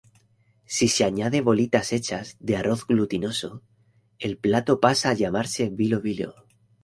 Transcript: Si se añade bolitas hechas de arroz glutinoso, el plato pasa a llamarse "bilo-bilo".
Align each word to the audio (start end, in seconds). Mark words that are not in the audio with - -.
Si 0.65 0.87
se 0.87 1.03
añade 1.03 1.41
bolitas 1.41 1.93
hechas 1.93 2.35
de 2.39 2.57
arroz 2.57 2.87
glutinoso, 2.87 3.61
el 4.17 4.39
plato 4.39 4.79
pasa 4.79 5.11
a 5.11 5.13
llamarse 5.13 5.69
"bilo-bilo". 5.69 6.33